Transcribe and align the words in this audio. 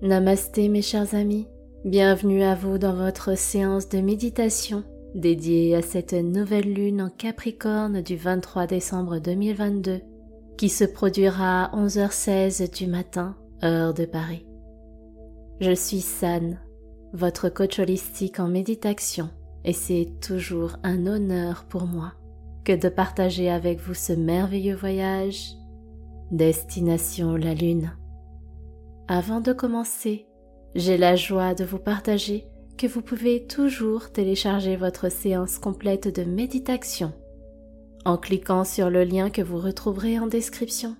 Namasté 0.00 0.68
mes 0.68 0.80
chers 0.80 1.16
amis, 1.16 1.48
bienvenue 1.84 2.44
à 2.44 2.54
vous 2.54 2.78
dans 2.78 2.94
votre 2.94 3.36
séance 3.36 3.88
de 3.88 3.98
méditation 3.98 4.84
dédiée 5.16 5.74
à 5.74 5.82
cette 5.82 6.12
nouvelle 6.12 6.72
lune 6.72 7.02
en 7.02 7.10
Capricorne 7.10 8.00
du 8.00 8.14
23 8.14 8.68
décembre 8.68 9.18
2022 9.18 10.00
qui 10.56 10.68
se 10.68 10.84
produira 10.84 11.64
à 11.64 11.76
11h16 11.76 12.72
du 12.78 12.86
matin, 12.86 13.34
heure 13.64 13.92
de 13.92 14.04
Paris. 14.04 14.46
Je 15.60 15.74
suis 15.74 16.00
San, 16.00 16.60
votre 17.12 17.48
coach 17.48 17.80
holistique 17.80 18.38
en 18.38 18.46
méditation 18.46 19.30
et 19.64 19.72
c'est 19.72 20.12
toujours 20.20 20.76
un 20.84 21.08
honneur 21.08 21.64
pour 21.64 21.86
moi 21.86 22.12
que 22.64 22.76
de 22.76 22.88
partager 22.88 23.50
avec 23.50 23.80
vous 23.80 23.94
ce 23.94 24.12
merveilleux 24.12 24.76
voyage 24.76 25.54
Destination 26.30 27.34
la 27.34 27.54
Lune. 27.54 27.90
Avant 29.10 29.40
de 29.40 29.54
commencer, 29.54 30.26
j'ai 30.74 30.98
la 30.98 31.16
joie 31.16 31.54
de 31.54 31.64
vous 31.64 31.78
partager 31.78 32.46
que 32.76 32.86
vous 32.86 33.00
pouvez 33.00 33.46
toujours 33.46 34.12
télécharger 34.12 34.76
votre 34.76 35.10
séance 35.10 35.58
complète 35.58 36.14
de 36.14 36.24
méditation 36.24 37.14
en 38.04 38.18
cliquant 38.18 38.64
sur 38.64 38.90
le 38.90 39.04
lien 39.04 39.30
que 39.30 39.40
vous 39.40 39.56
retrouverez 39.56 40.18
en 40.18 40.26
description. 40.26 40.94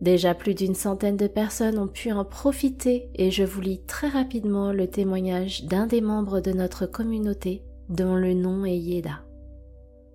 Déjà 0.00 0.34
plus 0.34 0.54
d'une 0.54 0.74
centaine 0.74 1.16
de 1.16 1.28
personnes 1.28 1.78
ont 1.78 1.86
pu 1.86 2.10
en 2.10 2.24
profiter 2.24 3.08
et 3.14 3.30
je 3.30 3.44
vous 3.44 3.60
lis 3.60 3.82
très 3.86 4.08
rapidement 4.08 4.72
le 4.72 4.88
témoignage 4.88 5.64
d'un 5.64 5.86
des 5.86 6.00
membres 6.00 6.40
de 6.40 6.50
notre 6.50 6.86
communauté 6.86 7.62
dont 7.88 8.16
le 8.16 8.34
nom 8.34 8.64
est 8.64 8.76
Yeda. 8.76 9.20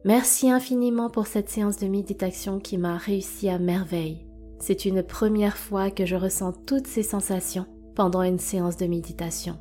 Merci 0.03 0.51
infiniment 0.51 1.09
pour 1.09 1.25
cette 1.25 1.49
séance 1.49 1.77
de 1.77 1.87
méditation 1.87 2.59
qui 2.59 2.77
m'a 2.77 2.97
réussi 2.97 3.47
à 3.47 3.59
merveille. 3.59 4.27
C'est 4.61 4.85
une 4.85 5.01
première 5.01 5.57
fois 5.57 5.89
que 5.89 6.05
je 6.05 6.15
ressens 6.15 6.53
toutes 6.67 6.85
ces 6.85 7.01
sensations 7.01 7.65
pendant 7.95 8.21
une 8.21 8.37
séance 8.37 8.77
de 8.77 8.85
méditation. 8.85 9.57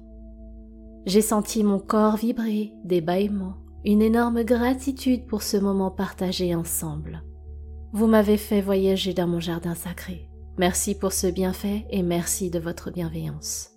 J'ai 1.07 1.23
senti 1.23 1.65
mon 1.65 1.79
corps 1.79 2.17
vibrer, 2.17 2.75
des 2.85 3.01
bâillements, 3.01 3.57
une 3.87 4.03
énorme 4.03 4.45
gratitude 4.45 5.27
pour 5.27 5.43
ce 5.43 5.57
moment 5.57 5.91
partagé 5.91 6.55
ensemble. 6.55 7.23
Vous 7.95 8.07
m'avez 8.07 8.37
fait 8.37 8.61
voyager 8.61 9.15
dans 9.15 9.27
mon 9.27 9.41
jardin 9.41 9.75
sacré. 9.75 10.29
Merci 10.59 10.95
pour 10.95 11.15
ce 11.15 11.29
bienfait 11.29 11.87
et 11.89 12.03
merci 12.03 12.51
de 12.51 12.59
votre 12.59 12.91
bienveillance. 12.91 13.71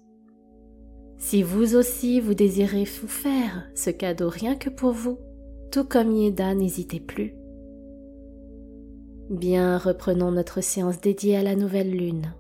Si 1.17 1.41
vous 1.41 1.77
aussi 1.77 2.19
vous 2.19 2.33
désirez 2.33 2.83
vous 2.83 3.07
faire 3.07 3.63
ce 3.75 3.89
cadeau 3.89 4.27
rien 4.27 4.55
que 4.55 4.69
pour 4.69 4.91
vous, 4.91 5.19
tout 5.71 5.85
comme 5.85 6.11
Yeda, 6.11 6.53
n'hésitez 6.53 6.99
plus. 6.99 7.33
Bien, 9.29 9.77
reprenons 9.77 10.31
notre 10.31 10.59
séance 10.59 10.99
dédiée 10.99 11.37
à 11.37 11.43
la 11.43 11.55
nouvelle 11.55 11.91
lune. 11.91 12.33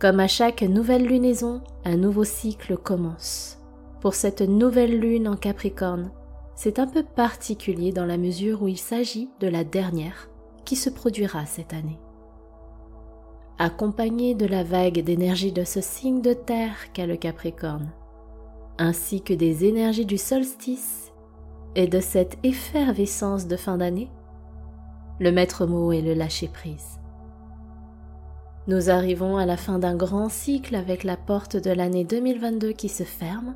Comme 0.00 0.18
à 0.18 0.26
chaque 0.26 0.62
nouvelle 0.62 1.06
lunaison, 1.06 1.60
un 1.84 1.96
nouveau 1.96 2.24
cycle 2.24 2.78
commence. 2.78 3.58
Pour 4.00 4.14
cette 4.14 4.40
nouvelle 4.40 4.98
lune 4.98 5.28
en 5.28 5.36
Capricorne, 5.36 6.10
c'est 6.54 6.78
un 6.78 6.86
peu 6.86 7.02
particulier 7.02 7.92
dans 7.92 8.06
la 8.06 8.16
mesure 8.16 8.62
où 8.62 8.68
il 8.68 8.78
s'agit 8.78 9.28
de 9.40 9.46
la 9.46 9.64
dernière 9.64 10.30
qui 10.64 10.76
se 10.76 10.88
produira 10.88 11.44
cette 11.44 11.74
année. 11.74 12.00
Accompagnée 13.58 14.34
de 14.34 14.46
la 14.46 14.64
vague 14.64 15.04
d'énergie 15.04 15.52
de 15.52 15.64
ce 15.64 15.82
signe 15.82 16.22
de 16.22 16.32
terre 16.32 16.92
qu'est 16.94 17.06
le 17.06 17.16
Capricorne, 17.16 17.92
ainsi 18.78 19.20
que 19.20 19.34
des 19.34 19.66
énergies 19.66 20.06
du 20.06 20.16
solstice 20.16 21.12
et 21.74 21.86
de 21.86 22.00
cette 22.00 22.38
effervescence 22.42 23.46
de 23.46 23.56
fin 23.56 23.76
d'année, 23.76 24.10
le 25.20 25.30
maître 25.30 25.66
mot 25.66 25.92
est 25.92 26.00
le 26.02 26.14
lâcher-prise. 26.14 26.98
Nous 28.66 28.90
arrivons 28.90 29.36
à 29.36 29.46
la 29.46 29.56
fin 29.56 29.78
d'un 29.78 29.94
grand 29.94 30.28
cycle 30.28 30.74
avec 30.74 31.04
la 31.04 31.16
porte 31.16 31.56
de 31.56 31.70
l'année 31.70 32.04
2022 32.04 32.72
qui 32.72 32.88
se 32.88 33.02
ferme 33.02 33.54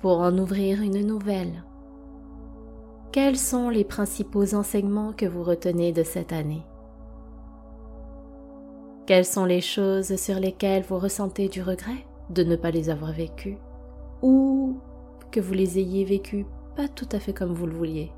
pour 0.00 0.20
en 0.20 0.36
ouvrir 0.38 0.80
une 0.80 1.06
nouvelle. 1.06 1.62
Quels 3.12 3.36
sont 3.36 3.68
les 3.68 3.84
principaux 3.84 4.54
enseignements 4.54 5.12
que 5.12 5.26
vous 5.26 5.42
retenez 5.42 5.92
de 5.92 6.02
cette 6.02 6.32
année? 6.32 6.64
Quelles 9.06 9.24
sont 9.24 9.44
les 9.44 9.60
choses 9.60 10.16
sur 10.16 10.40
lesquelles 10.40 10.84
vous 10.88 10.98
ressentez 10.98 11.48
du 11.48 11.62
regret 11.62 12.06
de 12.30 12.42
ne 12.42 12.56
pas 12.56 12.70
les 12.70 12.90
avoir 12.90 13.12
vécues 13.12 13.58
ou 14.22 14.80
que 15.30 15.38
vous 15.38 15.54
les 15.54 15.78
ayez 15.78 16.04
vécues 16.04 16.46
pas 16.74 16.88
tout 16.88 17.08
à 17.12 17.20
fait 17.20 17.32
comme 17.32 17.52
vous 17.52 17.66
le 17.66 17.74
vouliez? 17.74 18.10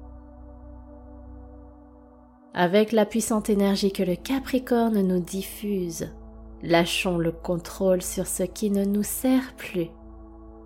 Avec 2.58 2.90
la 2.90 3.06
puissante 3.06 3.50
énergie 3.50 3.92
que 3.92 4.02
le 4.02 4.16
Capricorne 4.16 5.00
nous 5.00 5.20
diffuse, 5.20 6.08
lâchons 6.60 7.16
le 7.16 7.30
contrôle 7.30 8.02
sur 8.02 8.26
ce 8.26 8.42
qui 8.42 8.72
ne 8.72 8.84
nous 8.84 9.04
sert 9.04 9.54
plus. 9.56 9.86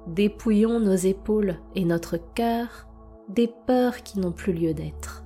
Dépouillons 0.07 0.81
nos 0.81 0.95
épaules 0.95 1.59
et 1.75 1.85
notre 1.85 2.17
cœur 2.17 2.89
des 3.29 3.53
peurs 3.67 4.03
qui 4.03 4.21
n'ont 4.21 4.33
plus 4.33 4.55
lieu 4.55 4.73
d'être. 4.73 5.23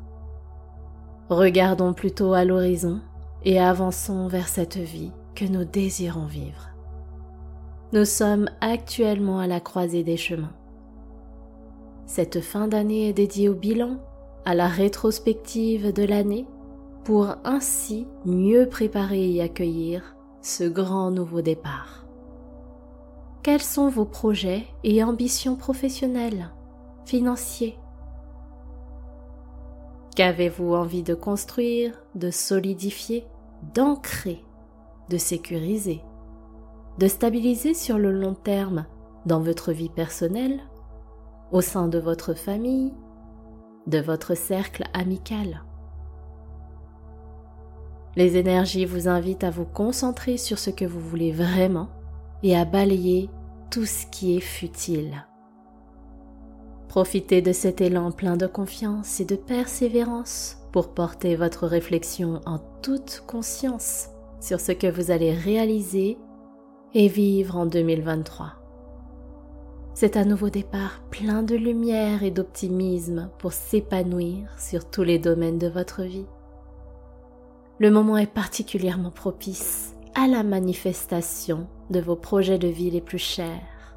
Regardons 1.29 1.95
plutôt 1.95 2.33
à 2.33 2.45
l'horizon 2.45 3.01
et 3.45 3.61
avançons 3.61 4.27
vers 4.27 4.49
cette 4.49 4.77
vie 4.77 5.13
que 5.37 5.45
nous 5.45 5.65
désirons 5.65 6.27
vivre. 6.27 6.71
Nous 7.93 8.05
sommes 8.05 8.51
actuellement 8.61 9.39
à 9.39 9.47
la 9.47 9.61
croisée 9.61 10.03
des 10.03 10.17
chemins. 10.17 10.55
Cette 12.07 12.41
fin 12.41 12.67
d'année 12.67 13.09
est 13.09 13.13
dédiée 13.13 13.49
au 13.49 13.55
bilan 13.55 13.99
à 14.45 14.55
la 14.57 14.67
rétrospective 14.67 15.93
de 15.93 16.03
l'année 16.03 16.45
pour 17.07 17.37
ainsi 17.45 18.09
mieux 18.25 18.69
préparer 18.69 19.33
et 19.33 19.41
accueillir 19.41 20.17
ce 20.43 20.65
grand 20.65 21.13
nouveau 21.13 21.41
départ. 21.41 22.05
Quels 23.45 23.63
sont 23.63 23.89
vos 23.89 24.05
projets 24.05 24.67
et 24.83 25.05
ambitions 25.05 25.55
professionnelles, 25.55 26.51
financiers? 27.05 27.79
Qu'avez-vous 30.17 30.75
envie 30.75 31.05
de 31.05 31.15
construire, 31.15 31.95
de 32.17 32.33
solidifier, 32.33 33.25
d'ancrer, 33.73 34.45
de 35.09 35.17
sécuriser, 35.17 36.03
de 36.99 37.07
stabiliser 37.07 37.75
sur 37.75 37.99
le 37.99 38.11
long 38.11 38.35
terme 38.35 38.85
dans 39.27 39.39
votre 39.39 39.71
vie 39.71 39.91
personnelle, 39.91 40.59
au 41.53 41.61
sein 41.61 41.87
de 41.87 42.01
votre 42.01 42.35
famille, 42.35 42.93
de 43.87 44.01
votre 44.01 44.35
cercle 44.35 44.83
amical? 44.93 45.63
Les 48.17 48.39
énergies 48.39 48.87
vous 48.87 49.09
invitent 49.09 49.45
à 49.45 49.51
vous 49.51 49.67
concentrer 49.67 50.39
sur 50.39 50.59
ce 50.59 50.71
que 50.71 50.87
vous 50.87 51.01
voulez 51.01 51.33
vraiment 51.33 51.89
et 52.43 52.57
à 52.57 52.65
balayer 52.65 53.29
tout 53.71 53.85
ce 53.85 54.07
qui 54.07 54.37
est 54.37 54.41
futile. 54.41 55.27
Profitez 56.89 57.43
de 57.43 57.53
cet 57.53 57.83
élan 57.83 58.11
plein 58.13 58.39
de 58.39 58.47
confiance 58.47 59.21
et 59.21 59.27
de 59.27 59.37
persévérance 59.37 60.57
pour 60.73 60.95
porter 60.95 61.37
votre 61.37 61.67
réflexion 61.67 62.41
en 62.47 62.59
toute 62.83 63.23
conscience 63.27 64.09
sur 64.41 64.61
ce 64.61 64.73
que 64.73 64.87
vous 64.87 65.11
allez 65.11 65.35
réaliser 65.35 66.17
et 66.95 67.09
vivre 67.09 67.57
en 67.57 67.67
2023. 67.67 68.55
C'est 69.93 70.17
un 70.17 70.25
nouveau 70.25 70.49
départ 70.49 71.03
plein 71.11 71.43
de 71.43 71.55
lumière 71.55 72.23
et 72.23 72.31
d'optimisme 72.31 73.31
pour 73.39 73.53
s'épanouir 73.53 74.49
sur 74.59 74.89
tous 74.89 75.03
les 75.03 75.19
domaines 75.19 75.59
de 75.59 75.69
votre 75.69 76.03
vie. 76.03 76.27
Le 77.79 77.91
moment 77.91 78.17
est 78.17 78.33
particulièrement 78.33 79.11
propice 79.11 79.95
à 80.15 80.27
la 80.27 80.43
manifestation 80.43 81.67
de 81.91 82.01
vos 82.01 82.17
projets 82.17 82.59
de 82.59 82.69
vie 82.69 82.91
les 82.91 83.03
plus 83.03 83.19
chers. 83.19 83.97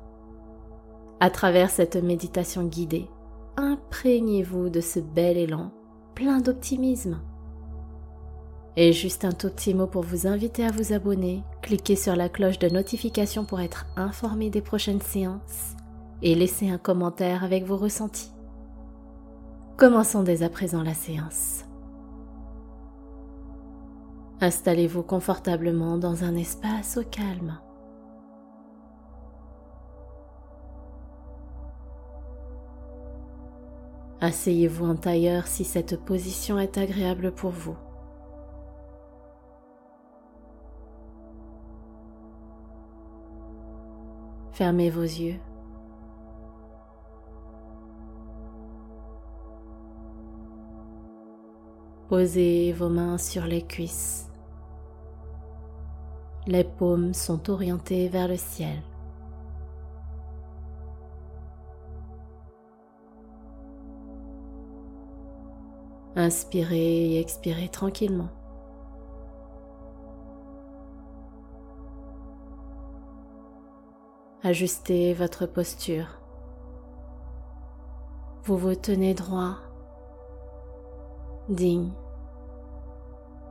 À 1.21 1.29
travers 1.29 1.69
cette 1.69 1.95
méditation 1.95 2.65
guidée, 2.65 3.07
imprégnez-vous 3.55 4.69
de 4.69 4.81
ce 4.81 4.99
bel 4.99 5.37
élan 5.37 5.71
plein 6.13 6.41
d'optimisme. 6.41 7.21
Et 8.75 8.91
juste 8.91 9.23
un 9.23 9.31
tout 9.31 9.49
petit 9.49 9.73
mot 9.73 9.87
pour 9.87 10.03
vous 10.03 10.27
inviter 10.27 10.65
à 10.65 10.71
vous 10.71 10.91
abonner, 10.91 11.43
cliquez 11.61 11.95
sur 11.95 12.17
la 12.17 12.27
cloche 12.27 12.59
de 12.59 12.67
notification 12.67 13.45
pour 13.45 13.61
être 13.61 13.85
informé 13.95 14.49
des 14.49 14.61
prochaines 14.61 15.01
séances 15.01 15.75
et 16.21 16.35
laissez 16.35 16.69
un 16.69 16.77
commentaire 16.77 17.45
avec 17.45 17.63
vos 17.63 17.77
ressentis. 17.77 18.31
Commençons 19.77 20.23
dès 20.23 20.43
à 20.43 20.49
présent 20.49 20.83
la 20.83 20.93
séance. 20.93 21.63
Installez-vous 24.41 25.03
confortablement 25.03 25.97
dans 25.97 26.23
un 26.23 26.35
espace 26.35 26.95
au 26.95 27.03
calme. 27.03 27.59
Asseyez-vous 34.21 34.85
en 34.85 34.95
tailleur 34.95 35.45
si 35.45 35.65
cette 35.65 35.97
position 36.05 36.57
est 36.57 36.77
agréable 36.77 37.33
pour 37.33 37.51
vous. 37.51 37.75
Fermez 44.53 44.89
vos 44.89 45.03
yeux 45.03 45.39
Posez 52.07 52.73
vos 52.73 52.89
mains 52.89 53.17
sur 53.17 53.45
les 53.45 53.61
cuisses. 53.61 54.28
Les 56.47 56.63
paumes 56.63 57.13
sont 57.13 57.49
orientées 57.49 58.07
vers 58.07 58.27
le 58.27 58.37
ciel. 58.37 58.81
Inspirez 66.15 67.11
et 67.11 67.19
expirez 67.19 67.69
tranquillement. 67.69 68.29
Ajustez 74.43 75.13
votre 75.13 75.45
posture. 75.45 76.07
Vous 78.43 78.57
vous 78.57 78.75
tenez 78.75 79.13
droit, 79.13 79.57
digne, 81.49 81.91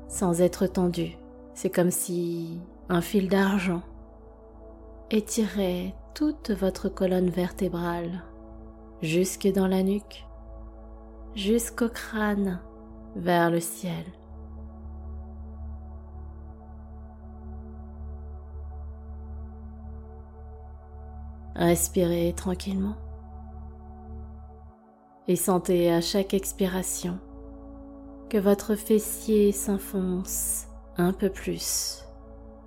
sans 0.09 0.41
être 0.41 0.67
tendu. 0.67 1.17
C'est 1.55 1.71
comme 1.71 1.91
si 1.91 2.61
un 2.89 3.01
fil 3.03 3.29
d'argent 3.29 3.83
étirait 5.11 5.95
toute 6.15 6.51
votre 6.51 6.89
colonne 6.89 7.29
vertébrale 7.29 8.23
jusque 9.03 9.47
dans 9.53 9.67
la 9.67 9.83
nuque 9.83 10.27
jusqu'au 11.35 11.89
crâne 11.89 12.61
vers 13.15 13.51
le 13.51 13.61
ciel. 13.61 14.05
Respirez 21.55 22.33
tranquillement 22.37 22.97
et 25.27 25.37
sentez 25.37 25.93
à 25.93 26.01
chaque 26.01 26.33
expiration 26.33 27.19
que 28.31 28.39
votre 28.39 28.77
fessier 28.77 29.53
s'enfonce 29.53 30.69
un 30.97 31.13
peu 31.13 31.29
plus 31.31 32.08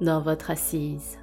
dans 0.01 0.21
votre 0.21 0.51
assise. 0.51 1.18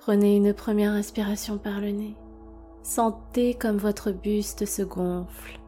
Prenez 0.00 0.36
une 0.36 0.54
première 0.54 0.92
inspiration 0.92 1.58
par 1.58 1.80
le 1.80 1.90
nez. 1.90 2.16
Sentez 2.82 3.52
comme 3.52 3.76
votre 3.76 4.10
buste 4.10 4.64
se 4.64 4.80
gonfle. 4.82 5.60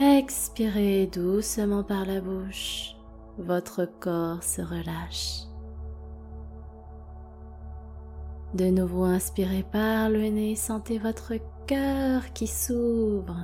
Expirez 0.00 1.06
doucement 1.06 1.84
par 1.84 2.06
la 2.06 2.22
bouche. 2.22 2.96
Votre 3.36 3.84
corps 4.00 4.42
se 4.42 4.62
relâche. 4.62 5.42
De 8.54 8.66
nouveau 8.66 9.02
inspirez 9.02 9.64
par 9.64 10.08
le 10.08 10.28
nez, 10.28 10.54
sentez 10.54 10.98
votre 10.98 11.32
cœur 11.66 12.32
qui 12.34 12.46
s'ouvre. 12.46 13.36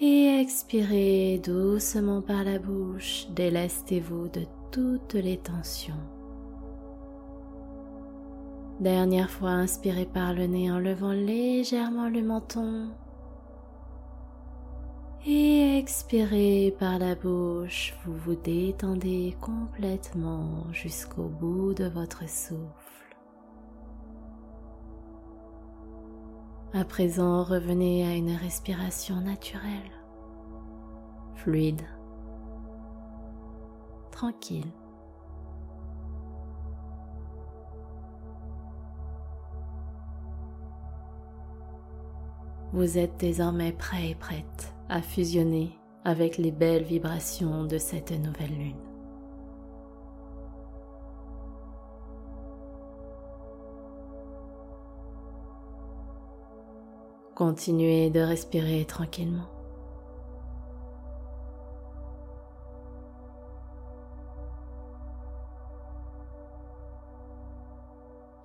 Et 0.00 0.38
expirez 0.38 1.40
doucement 1.42 2.20
par 2.20 2.44
la 2.44 2.58
bouche, 2.58 3.26
délestez-vous 3.30 4.28
de 4.28 4.44
toutes 4.70 5.14
les 5.14 5.38
tensions. 5.38 5.94
Dernière 8.80 9.30
fois, 9.30 9.50
inspirez 9.52 10.04
par 10.04 10.34
le 10.34 10.46
nez 10.46 10.70
en 10.70 10.78
levant 10.78 11.12
légèrement 11.12 12.10
le 12.10 12.22
menton. 12.22 12.90
Et 15.26 15.78
expirez 15.78 16.76
par 16.78 16.98
la 16.98 17.14
bouche, 17.14 17.94
vous 18.04 18.14
vous 18.14 18.34
détendez 18.34 19.34
complètement 19.40 20.70
jusqu'au 20.70 21.28
bout 21.28 21.72
de 21.72 21.86
votre 21.86 22.28
souffle. 22.28 23.03
À 26.74 26.84
présent, 26.84 27.44
revenez 27.44 28.04
à 28.04 28.14
une 28.14 28.34
respiration 28.34 29.20
naturelle, 29.20 29.92
fluide, 31.36 31.82
tranquille. 34.10 34.70
vous 42.74 42.98
êtes 42.98 43.16
désormais 43.18 43.70
prêt 43.70 44.10
et 44.10 44.14
prête 44.16 44.74
à 44.88 45.00
fusionner 45.00 45.78
avec 46.04 46.38
les 46.38 46.50
belles 46.50 46.82
vibrations 46.82 47.66
de 47.66 47.78
cette 47.78 48.10
nouvelle 48.10 48.58
lune. 48.58 48.93
Continuez 57.34 58.10
de 58.10 58.20
respirer 58.20 58.84
tranquillement. 58.84 59.48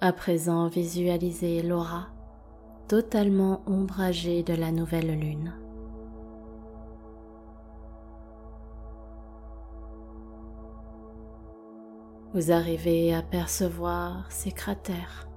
À 0.02 0.12
présent, 0.12 0.68
visualisez 0.70 1.62
l'aura 1.62 2.08
totalement 2.88 3.62
ombragé 3.68 4.42
de 4.42 4.56
la 4.56 4.72
nouvelle 4.72 5.20
lune. 5.20 5.54
Vous 12.34 12.52
arrivez 12.52 13.14
à 13.14 13.22
percevoir 13.22 14.26
ces 14.32 14.52
cratères, 14.52 15.29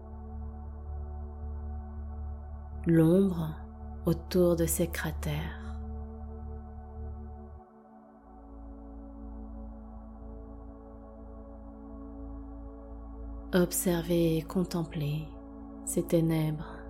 l'ombre 2.86 3.50
autour 4.06 4.56
de 4.56 4.66
ces 4.66 4.88
cratères. 4.88 5.58
Observez 13.54 14.38
et 14.38 14.42
contemplez 14.42 15.28
ces 15.84 16.02
ténèbres 16.02 16.82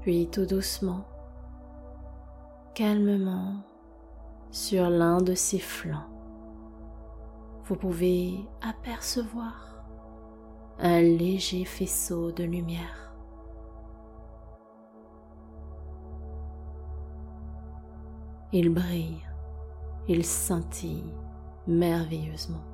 puis 0.00 0.28
tout 0.28 0.46
doucement, 0.46 1.04
calmement, 2.74 3.54
sur 4.50 4.90
l'un 4.90 5.18
de 5.18 5.34
ses 5.34 5.58
flancs, 5.58 6.08
vous 7.64 7.76
pouvez 7.76 8.46
apercevoir 8.62 9.84
un 10.78 11.00
léger 11.00 11.64
faisceau 11.64 12.32
de 12.32 12.44
lumière. 12.44 13.14
Il 18.52 18.70
brille, 18.70 19.22
il 20.08 20.24
scintille 20.24 21.14
merveilleusement. 21.66 22.64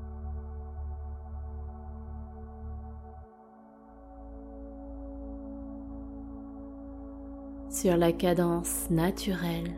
sur 7.68 7.96
la 7.98 8.10
cadence 8.10 8.88
naturelle 8.88 9.74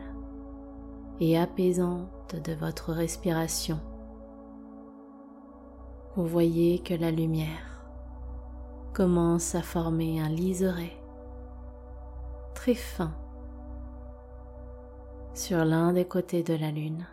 et 1.19 1.37
apaisante 1.37 2.35
de 2.43 2.53
votre 2.53 2.93
respiration. 2.93 3.79
Vous 6.15 6.25
voyez 6.25 6.79
que 6.79 6.93
la 6.93 7.11
lumière 7.11 7.83
commence 8.93 9.55
à 9.55 9.61
former 9.61 10.19
un 10.19 10.29
liseré 10.29 10.91
très 12.53 12.73
fin 12.73 13.13
sur 15.33 15.63
l'un 15.63 15.93
des 15.93 16.05
côtés 16.05 16.43
de 16.43 16.55
la 16.55 16.71
lune. 16.71 17.05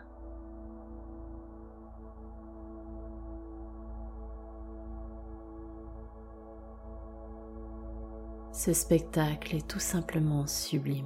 Ce 8.51 8.73
spectacle 8.73 9.55
est 9.55 9.67
tout 9.67 9.79
simplement 9.79 10.47
sublime. 10.47 11.05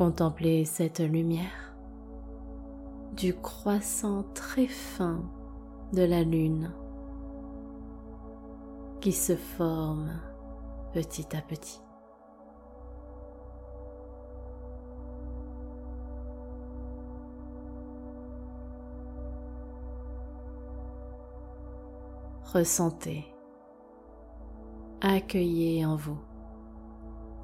Contemplez 0.00 0.64
cette 0.64 1.00
lumière 1.00 1.74
du 3.12 3.34
croissant 3.34 4.22
très 4.32 4.66
fin 4.66 5.20
de 5.92 6.02
la 6.02 6.22
lune 6.22 6.72
qui 9.02 9.12
se 9.12 9.36
forme 9.36 10.08
petit 10.94 11.36
à 11.36 11.42
petit. 11.42 11.82
Ressentez, 22.54 23.26
accueillez 25.02 25.84
en 25.84 25.96
vous 25.96 26.18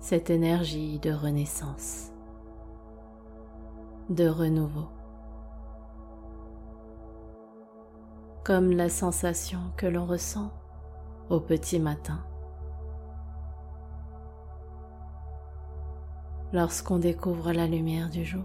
cette 0.00 0.30
énergie 0.30 0.98
de 1.00 1.12
renaissance, 1.12 2.15
de 4.10 4.28
renouveau, 4.28 4.88
comme 8.44 8.70
la 8.70 8.88
sensation 8.88 9.58
que 9.76 9.86
l'on 9.86 10.06
ressent 10.06 10.52
au 11.28 11.40
petit 11.40 11.80
matin. 11.80 12.20
Lorsqu'on 16.52 16.98
découvre 16.98 17.52
la 17.52 17.66
lumière 17.66 18.08
du 18.08 18.25
jour. 18.25 18.44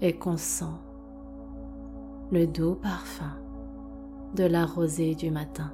Et 0.00 0.16
qu'on 0.16 0.36
sent 0.36 0.64
le 2.30 2.46
doux 2.46 2.74
parfum 2.74 3.36
de 4.34 4.44
la 4.44 4.66
rosée 4.66 5.14
du 5.14 5.30
matin. 5.30 5.72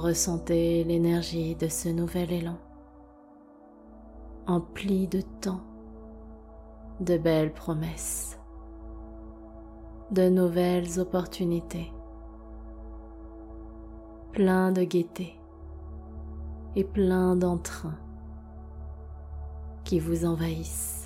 Ressentez 0.00 0.82
l'énergie 0.82 1.54
de 1.56 1.68
ce 1.68 1.90
nouvel 1.90 2.32
élan, 2.32 2.56
empli 4.46 5.06
de 5.06 5.20
temps 5.42 5.60
de 7.00 7.18
belles 7.18 7.52
promesses, 7.52 8.38
de 10.10 10.30
nouvelles 10.30 10.98
opportunités, 11.00 11.92
plein 14.32 14.72
de 14.72 14.84
gaieté 14.84 15.38
et 16.76 16.84
plein 16.84 17.36
d'entrain 17.36 17.98
qui 19.84 20.00
vous 20.00 20.24
envahissent. 20.24 20.99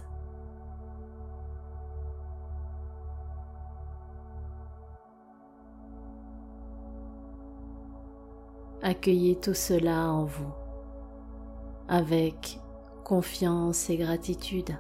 Accueillez 8.86 9.36
tout 9.36 9.54
cela 9.54 10.12
en 10.12 10.24
vous 10.24 10.52
avec 11.88 12.60
confiance 13.02 13.88
et 13.88 13.96
gratitude. 13.96 14.76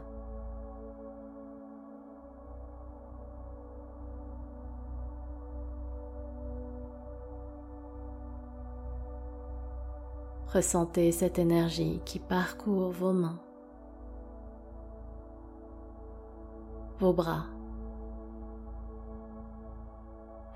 Ressentez 10.52 11.10
cette 11.10 11.38
énergie 11.38 12.02
qui 12.04 12.18
parcourt 12.18 12.90
vos 12.90 13.14
mains, 13.14 13.40
vos 16.98 17.14
bras, 17.14 17.46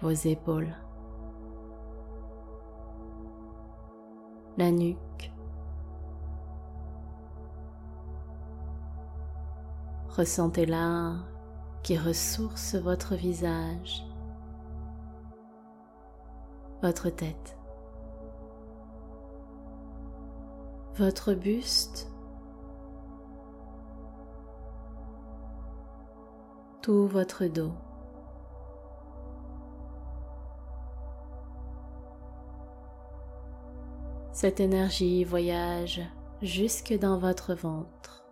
vos 0.02 0.10
épaules, 0.10 0.74
la 4.58 4.70
nuque. 4.70 5.32
Ressentez-la 10.10 11.14
qui 11.82 11.96
ressource 11.96 12.74
votre 12.74 13.14
visage, 13.14 14.04
votre 16.82 17.08
tête. 17.08 17.58
votre 20.98 21.32
buste, 21.32 22.10
tout 26.82 27.06
votre 27.06 27.46
dos. 27.46 27.72
Cette 34.40 34.60
énergie 34.60 35.24
voyage 35.24 36.00
jusque 36.42 36.96
dans 36.96 37.18
votre 37.18 37.54
ventre. 37.54 38.24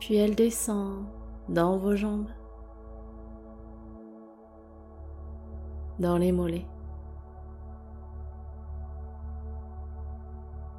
Puis 0.00 0.16
elle 0.16 0.34
descend 0.34 1.04
dans 1.48 1.78
vos 1.78 1.94
jambes. 1.94 2.32
dans 6.00 6.18
les 6.18 6.32
mollets, 6.32 6.66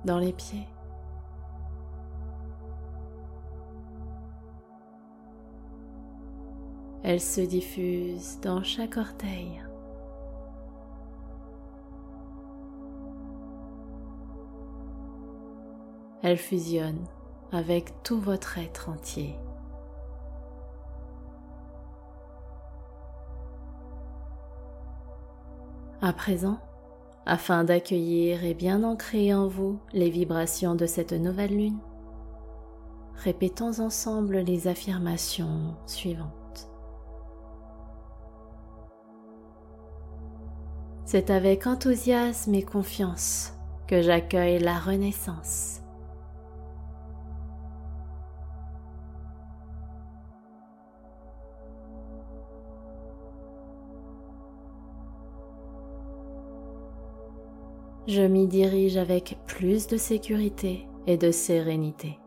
dans 0.03 0.19
les 0.19 0.33
pieds. 0.33 0.67
Elle 7.07 7.21
se 7.21 7.41
diffuse 7.41 8.39
dans 8.41 8.63
chaque 8.63 8.97
orteil. 8.97 9.63
Elle 16.23 16.37
fusionne 16.37 17.05
avec 17.51 18.01
tout 18.01 18.19
votre 18.19 18.57
être 18.57 18.89
entier. 18.89 19.35
À 26.01 26.11
présent, 26.11 26.57
afin 27.27 27.63
d'accueillir 27.63 28.43
et 28.43 28.55
bien 28.55 28.83
ancrer 28.83 29.31
en 29.31 29.47
vous 29.47 29.77
les 29.93 30.09
vibrations 30.09 30.73
de 30.73 30.87
cette 30.87 31.13
nouvelle 31.13 31.55
lune, 31.55 31.79
répétons 33.13 33.79
ensemble 33.79 34.39
les 34.39 34.67
affirmations 34.67 35.75
suivantes. 35.85 36.44
C'est 41.05 41.29
avec 41.29 41.67
enthousiasme 41.67 42.53
et 42.55 42.63
confiance 42.63 43.53
que 43.87 44.01
j'accueille 44.01 44.59
la 44.59 44.77
renaissance. 44.77 45.81
je 58.07 58.21
m'y 58.21 58.47
dirige 58.47 58.97
avec 58.97 59.37
plus 59.47 59.87
de 59.87 59.97
sécurité 59.97 60.87
et 61.07 61.17
de 61.17 61.31
sérénité. 61.31 62.19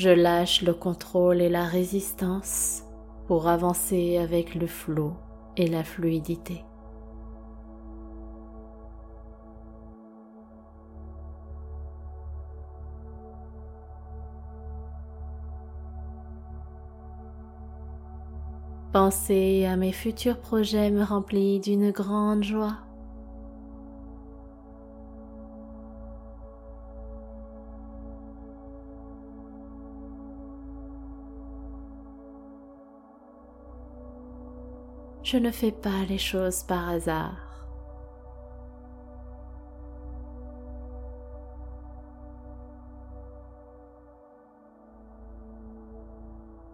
Je 0.00 0.10
lâche 0.10 0.62
le 0.62 0.74
contrôle 0.74 1.40
et 1.40 1.48
la 1.48 1.64
résistance 1.64 2.84
pour 3.26 3.48
avancer 3.48 4.16
avec 4.16 4.54
le 4.54 4.68
flot 4.68 5.14
et 5.56 5.66
la 5.66 5.82
fluidité. 5.82 6.64
Penser 18.92 19.66
à 19.66 19.74
mes 19.74 19.90
futurs 19.90 20.38
projets 20.38 20.92
me 20.92 21.02
remplit 21.02 21.58
d'une 21.58 21.90
grande 21.90 22.44
joie. 22.44 22.87
Je 35.30 35.36
ne 35.36 35.50
fais 35.50 35.72
pas 35.72 36.06
les 36.08 36.16
choses 36.16 36.62
par 36.62 36.88
hasard. 36.88 37.68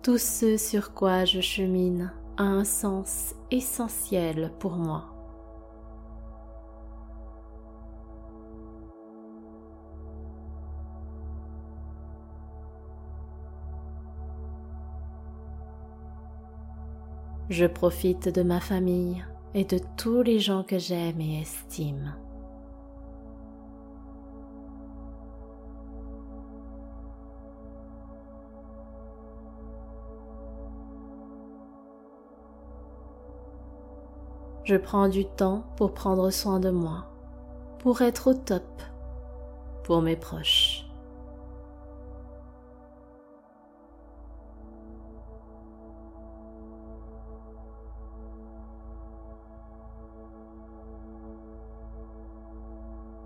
Tout 0.05 0.19
ce 0.19 0.57
sur 0.57 0.95
quoi 0.95 1.25
je 1.25 1.41
chemine 1.41 2.13
a 2.37 2.45
un 2.45 2.63
sens 2.63 3.35
essentiel 3.51 4.53
pour 4.61 4.77
moi. 4.77 5.14
Je 17.51 17.67
profite 17.67 18.31
de 18.31 18.43
ma 18.43 18.59
famille 18.59 19.23
et 19.53 19.65
de 19.65 19.79
tous 19.99 20.23
les 20.23 20.41
gens 20.41 20.63
que 20.63 20.79
j'aime 20.79 21.21
et 21.21 21.43
estime. 21.43 22.15
Je 34.65 34.77
prends 34.77 35.09
du 35.09 35.27
temps 35.27 35.65
pour 35.77 35.93
prendre 35.93 36.31
soin 36.31 36.59
de 36.59 36.71
moi, 36.71 37.05
pour 37.81 38.01
être 38.01 38.31
au 38.31 38.35
top, 38.35 38.65
pour 39.83 40.01
mes 40.01 40.17
proches. 40.17 40.74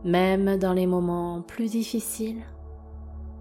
Même 0.04 0.58
dans 0.58 0.72
les 0.72 0.86
moments 0.86 1.42
plus 1.42 1.72
difficiles, 1.72 2.42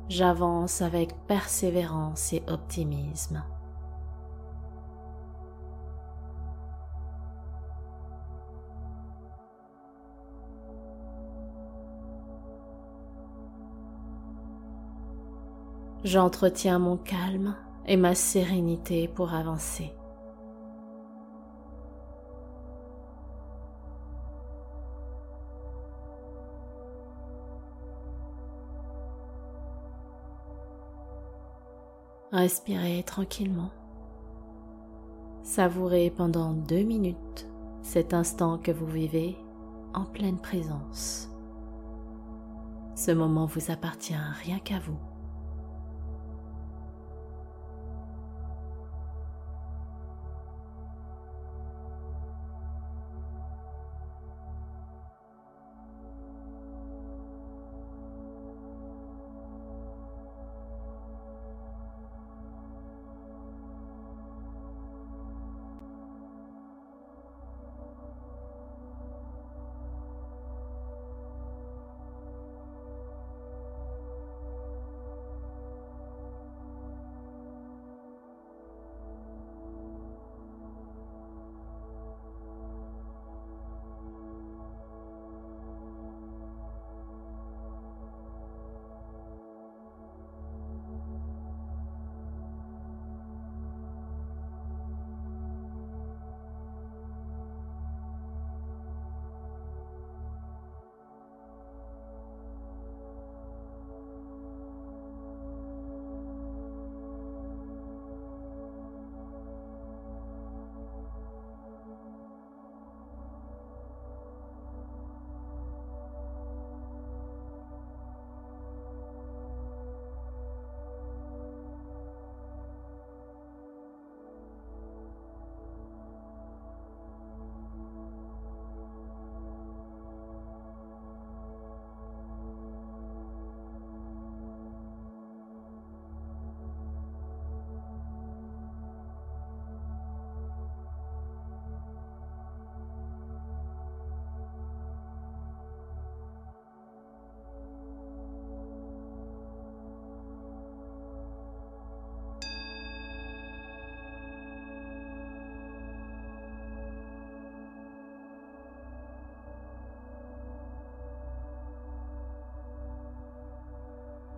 j'avance 0.09 0.81
avec 0.81 1.13
persévérance 1.27 2.33
et 2.33 2.41
optimisme. 2.47 3.43
J'entretiens 16.03 16.79
mon 16.79 16.97
calme 16.97 17.55
et 17.85 17.97
ma 17.97 18.15
sérénité 18.15 19.07
pour 19.07 19.33
avancer. 19.33 19.91
Respirez 32.31 33.03
tranquillement. 33.03 33.71
Savourez 35.43 36.09
pendant 36.09 36.51
deux 36.51 36.83
minutes 36.83 37.47
cet 37.81 38.13
instant 38.13 38.57
que 38.57 38.71
vous 38.71 38.85
vivez 38.85 39.37
en 39.93 40.03
pleine 40.03 40.37
présence. 40.37 41.29
Ce 42.95 43.11
moment 43.11 43.45
vous 43.45 43.71
appartient 43.71 44.13
rien 44.43 44.59
qu'à 44.59 44.79
vous. 44.79 44.99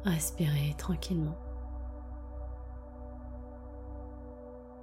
Respirez 0.05 0.75
tranquillement. 0.77 1.37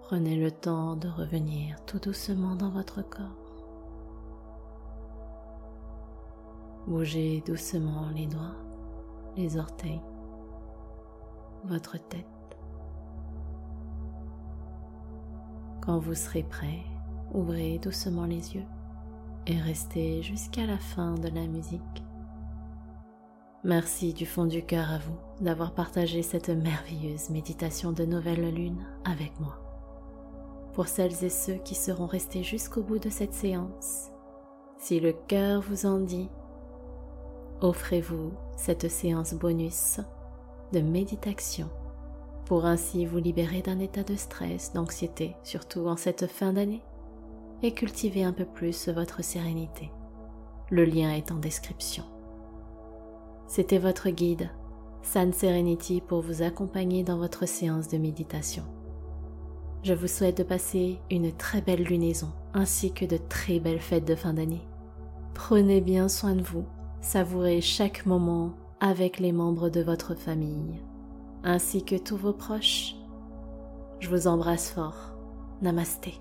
Prenez 0.03 0.37
le 0.37 0.51
temps 0.51 0.95
de 0.95 1.09
revenir 1.09 1.83
tout 1.87 1.99
doucement 1.99 2.55
dans 2.55 2.69
votre 2.71 3.03
corps. 3.03 3.25
Bougez 6.87 7.43
doucement 7.45 8.11
les 8.15 8.27
doigts, 8.27 8.55
les 9.37 9.57
orteils, 9.57 10.03
votre 11.65 11.99
tête. 11.99 12.27
Quand 15.81 15.99
vous 15.99 16.15
serez 16.15 16.45
prêt, 16.45 16.85
ouvrez 17.33 17.79
doucement 17.79 18.27
les 18.27 18.55
yeux 18.55 18.67
et 19.47 19.59
restez 19.59 20.23
jusqu'à 20.23 20.67
la 20.67 20.79
fin 20.79 21.15
de 21.15 21.29
la 21.29 21.47
musique. 21.47 22.06
Merci 23.67 24.15
du 24.15 24.27
fond 24.27 24.45
du 24.45 24.65
cœur 24.65 24.93
à 24.93 24.99
vous 24.99 25.17
d'avoir 25.41 25.73
partagé 25.75 26.23
cette 26.23 26.51
merveilleuse 26.51 27.31
méditation 27.31 27.91
de 27.91 28.05
nouvelle 28.05 28.55
lune 28.55 28.87
avec 29.05 29.33
moi. 29.41 29.59
Pour 30.73 30.87
celles 30.87 31.25
et 31.25 31.29
ceux 31.29 31.57
qui 31.57 31.75
seront 31.75 32.07
restés 32.07 32.45
jusqu'au 32.45 32.85
bout 32.85 33.01
de 33.01 33.11
cette 33.11 33.35
séance, 33.35 34.13
si 34.79 35.01
le 35.01 35.13
cœur 35.13 35.63
vous 35.63 35.85
en 35.85 35.99
dit, 35.99 36.29
offrez-vous 37.61 38.35
cette 38.57 38.89
séance 38.89 39.35
bonus 39.35 39.99
de 40.73 40.79
méditation 40.79 41.69
pour 42.45 42.67
ainsi 42.67 43.05
vous 43.05 43.19
libérer 43.19 43.63
d'un 43.63 43.81
état 43.81 44.05
de 44.05 44.15
stress, 44.15 44.75
d'anxiété, 44.75 45.35
surtout 45.43 45.89
en 45.89 45.97
cette 45.97 46.29
fin 46.29 46.53
d'année, 46.53 46.85
et 47.65 47.75
cultiver 47.75 48.23
un 48.23 48.33
peu 48.33 48.45
plus 48.45 48.89
votre 48.91 49.25
sérénité. 49.25 49.91
Le 50.71 50.85
lien 50.85 51.11
est 51.11 51.33
en 51.33 51.39
description. 51.41 52.05
C'était 53.47 53.79
votre 53.79 54.11
guide, 54.11 54.51
San 55.03 55.33
Serenity, 55.33 56.01
pour 56.01 56.21
vous 56.21 56.43
accompagner 56.43 57.05
dans 57.05 57.19
votre 57.19 57.47
séance 57.47 57.89
de 57.89 57.99
méditation. 57.99 58.65
Je 59.83 59.95
vous 59.95 60.09
souhaite 60.09 60.39
de 60.39 60.43
passer 60.43 60.99
une 61.11 61.31
très 61.33 61.61
belle 61.61 61.85
lunaison 61.85 62.33
ainsi 62.55 62.93
que 62.93 63.05
de 63.05 63.17
très 63.17 63.61
belles 63.61 63.81
fêtes 63.81 64.05
de 64.05 64.17
fin 64.17 64.35
d'année. 64.35 64.67
Prenez 65.35 65.81
bien 65.81 66.09
soin 66.09 66.35
de 66.35 66.43
vous, 66.43 66.65
savourez 67.01 67.61
chaque 67.61 68.05
moment 68.05 68.55
avec 68.81 69.21
les 69.21 69.33
membres 69.33 69.69
de 69.69 69.83
votre 69.83 70.15
famille, 70.15 70.81
ainsi 71.45 71.85
que 71.85 71.97
tous 71.97 72.17
vos 72.17 72.33
proches. 72.33 72.97
Je 74.01 74.09
vous 74.09 74.27
embrasse 74.27 74.71
fort. 74.71 75.13
Namasté. 75.63 76.15